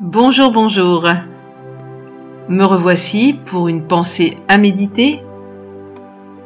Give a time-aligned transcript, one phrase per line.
[0.00, 1.08] Bonjour, bonjour.
[2.48, 5.24] Me revoici pour une pensée à méditer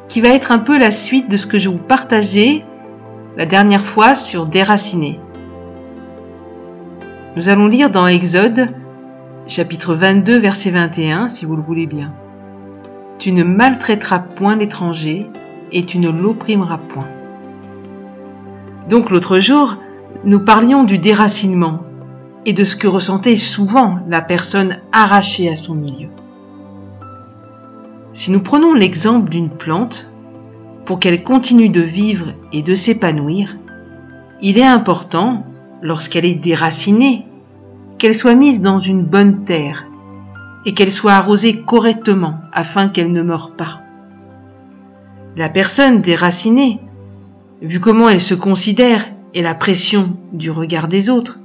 [0.07, 2.65] qui va être un peu la suite de ce que je vous partageais
[3.37, 5.19] la dernière fois sur Déraciner.
[7.35, 8.69] Nous allons lire dans Exode,
[9.45, 12.11] chapitre 22, verset 21, si vous le voulez bien.
[13.19, 15.27] Tu ne maltraiteras point l'étranger
[15.71, 17.07] et tu ne l'opprimeras point.
[18.89, 19.77] Donc l'autre jour,
[20.25, 21.81] nous parlions du déracinement
[22.45, 26.09] et de ce que ressentait souvent la personne arrachée à son milieu.
[28.13, 30.09] Si nous prenons l'exemple d'une plante,
[30.85, 33.57] pour qu'elle continue de vivre et de s'épanouir,
[34.41, 35.45] il est important,
[35.81, 37.25] lorsqu'elle est déracinée,
[37.97, 39.85] qu'elle soit mise dans une bonne terre
[40.65, 43.81] et qu'elle soit arrosée correctement afin qu'elle ne meure pas.
[45.35, 46.79] La personne déracinée,
[47.61, 51.39] vu comment elle se considère et la pression du regard des autres,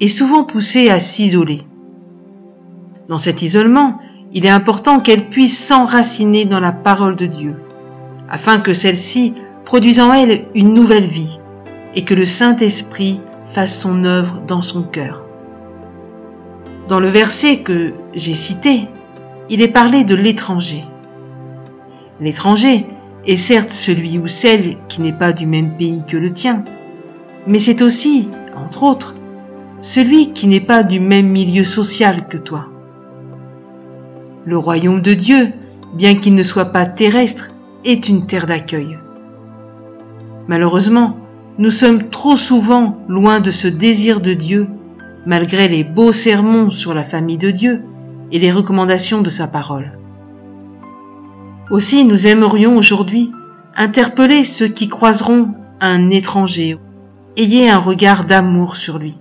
[0.00, 1.62] est souvent poussée à s'isoler.
[3.08, 3.98] Dans cet isolement,
[4.32, 7.56] il est important qu'elle puisse s'enraciner dans la parole de Dieu,
[8.28, 9.34] afin que celle-ci
[9.64, 11.38] produise en elle une nouvelle vie
[11.94, 13.20] et que le Saint-Esprit
[13.52, 15.24] fasse son œuvre dans son cœur.
[16.88, 18.88] Dans le verset que j'ai cité,
[19.48, 20.84] il est parlé de l'étranger.
[22.20, 22.86] L'étranger
[23.26, 26.64] est certes celui ou celle qui n'est pas du même pays que le tien,
[27.46, 29.16] mais c'est aussi, entre autres,
[29.82, 32.66] celui qui n'est pas du même milieu social que toi.
[34.44, 35.52] Le royaume de Dieu,
[35.94, 37.50] bien qu'il ne soit pas terrestre,
[37.84, 38.98] est une terre d'accueil.
[40.48, 41.16] Malheureusement,
[41.58, 44.68] nous sommes trop souvent loin de ce désir de Dieu,
[45.26, 47.82] malgré les beaux sermons sur la famille de Dieu
[48.32, 49.92] et les recommandations de sa parole.
[51.70, 53.30] Aussi, nous aimerions aujourd'hui
[53.76, 56.78] interpeller ceux qui croiseront un étranger.
[57.36, 59.14] Ayez un regard d'amour sur lui.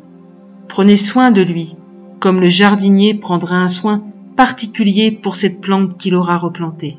[0.69, 1.75] Prenez soin de lui,
[2.19, 4.03] comme le jardinier prendra un soin
[4.37, 6.97] particulier pour cette plante qu'il aura replantée.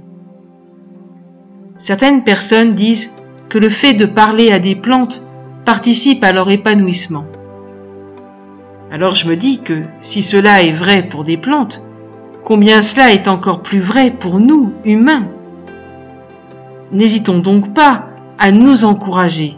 [1.79, 3.11] Certaines personnes disent
[3.49, 5.23] que le fait de parler à des plantes
[5.65, 7.27] participe à leur épanouissement.
[8.91, 11.81] Alors je me dis que si cela est vrai pour des plantes,
[12.45, 15.29] combien cela est encore plus vrai pour nous, humains?
[16.91, 19.57] N'hésitons donc pas à nous encourager,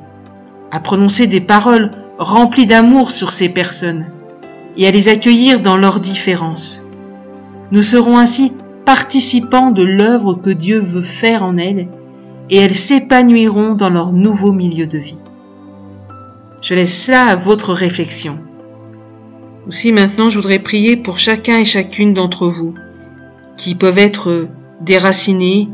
[0.70, 4.06] à prononcer des paroles rempli d'amour sur ces personnes
[4.76, 6.82] et à les accueillir dans leurs différences.
[7.70, 8.52] Nous serons ainsi
[8.84, 11.88] participants de l'œuvre que Dieu veut faire en elles
[12.50, 15.18] et elles s'épanouiront dans leur nouveau milieu de vie.
[16.60, 18.38] Je laisse cela à votre réflexion.
[19.68, 22.74] Aussi maintenant je voudrais prier pour chacun et chacune d'entre vous
[23.56, 24.48] qui peuvent être
[24.80, 25.68] déracinés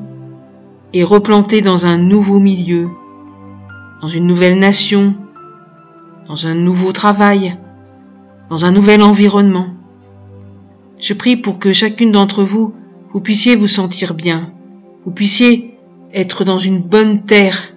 [0.92, 2.88] et replantés dans un nouveau milieu,
[4.02, 5.14] dans une nouvelle nation,
[6.28, 7.56] dans un nouveau travail,
[8.50, 9.68] dans un nouvel environnement.
[11.00, 12.74] Je prie pour que chacune d'entre vous,
[13.12, 14.52] vous puissiez vous sentir bien,
[15.06, 15.78] vous puissiez
[16.12, 17.72] être dans une bonne terre.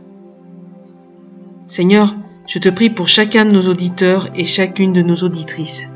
[1.68, 2.14] Seigneur,
[2.46, 5.90] je te prie pour chacun de nos auditeurs et chacune de nos auditrices.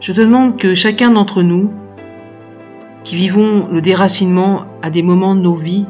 [0.00, 1.70] Je te demande que chacun d'entre nous,
[3.04, 5.86] qui vivons le déracinement à des moments de nos vies,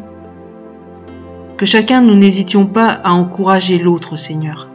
[1.57, 4.69] que chacun nous n'hésitions pas à encourager l'autre, Seigneur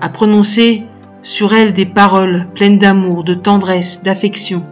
[0.00, 0.84] à prononcer
[1.22, 4.62] sur elle des paroles pleines d'amour, de tendresse, d'affection,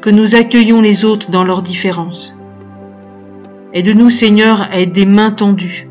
[0.00, 2.34] que nous accueillons les autres dans leurs différences.
[3.72, 5.88] Aide-nous, Seigneur, à être des mains tendues.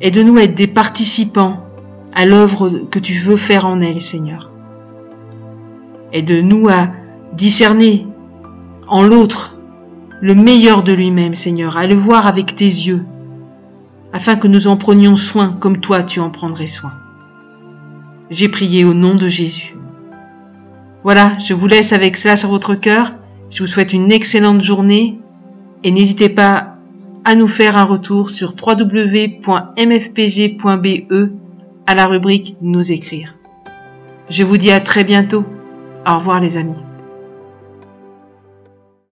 [0.00, 1.60] Aide-nous à être des participants
[2.14, 4.50] à l'œuvre que tu veux faire en elle, Seigneur.
[6.12, 6.88] Aide-nous à
[7.34, 8.06] discerner
[8.88, 9.58] en l'autre
[10.20, 13.04] le meilleur de lui-même, Seigneur, à le voir avec tes yeux,
[14.16, 16.94] afin que nous en prenions soin comme toi tu en prendrais soin.
[18.30, 19.74] J'ai prié au nom de Jésus.
[21.04, 23.12] Voilà, je vous laisse avec cela sur votre cœur.
[23.50, 25.20] Je vous souhaite une excellente journée
[25.84, 26.76] et n'hésitez pas
[27.26, 29.42] à nous faire un retour sur www.mfpg.be
[31.86, 33.34] à la rubrique Nous écrire.
[34.30, 35.44] Je vous dis à très bientôt.
[36.08, 36.85] Au revoir les amis.